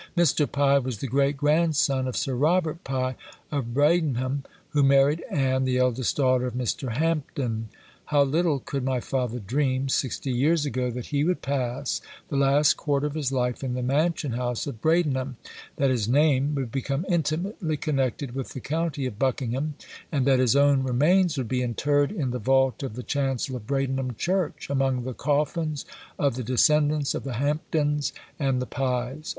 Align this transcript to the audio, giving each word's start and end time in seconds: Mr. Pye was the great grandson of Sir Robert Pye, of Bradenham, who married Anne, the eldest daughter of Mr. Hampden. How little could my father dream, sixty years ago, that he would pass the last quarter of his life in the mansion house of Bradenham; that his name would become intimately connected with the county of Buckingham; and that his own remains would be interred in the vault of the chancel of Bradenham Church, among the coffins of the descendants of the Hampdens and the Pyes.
Mr. 0.17 0.51
Pye 0.51 0.79
was 0.79 0.97
the 0.97 1.05
great 1.05 1.37
grandson 1.37 2.07
of 2.07 2.17
Sir 2.17 2.33
Robert 2.33 2.83
Pye, 2.83 3.15
of 3.51 3.71
Bradenham, 3.75 4.43
who 4.69 4.81
married 4.81 5.23
Anne, 5.29 5.63
the 5.63 5.77
eldest 5.77 6.17
daughter 6.17 6.47
of 6.47 6.55
Mr. 6.55 6.93
Hampden. 6.93 7.69
How 8.05 8.23
little 8.23 8.57
could 8.57 8.83
my 8.83 8.99
father 8.99 9.37
dream, 9.37 9.89
sixty 9.89 10.31
years 10.31 10.65
ago, 10.65 10.89
that 10.89 11.13
he 11.13 11.23
would 11.23 11.43
pass 11.43 12.01
the 12.29 12.35
last 12.35 12.77
quarter 12.77 13.05
of 13.05 13.13
his 13.13 13.31
life 13.31 13.63
in 13.63 13.75
the 13.75 13.83
mansion 13.83 14.31
house 14.31 14.65
of 14.65 14.81
Bradenham; 14.81 15.37
that 15.75 15.91
his 15.91 16.07
name 16.07 16.55
would 16.55 16.71
become 16.71 17.05
intimately 17.07 17.77
connected 17.77 18.33
with 18.33 18.53
the 18.53 18.59
county 18.59 19.05
of 19.05 19.19
Buckingham; 19.19 19.75
and 20.11 20.25
that 20.25 20.39
his 20.39 20.55
own 20.55 20.81
remains 20.81 21.37
would 21.37 21.47
be 21.47 21.61
interred 21.61 22.11
in 22.11 22.31
the 22.31 22.39
vault 22.39 22.81
of 22.81 22.95
the 22.95 23.03
chancel 23.03 23.55
of 23.55 23.67
Bradenham 23.67 24.15
Church, 24.17 24.65
among 24.67 25.03
the 25.03 25.13
coffins 25.13 25.85
of 26.17 26.33
the 26.33 26.43
descendants 26.43 27.13
of 27.13 27.23
the 27.23 27.33
Hampdens 27.33 28.13
and 28.39 28.59
the 28.59 28.65
Pyes. 28.65 29.29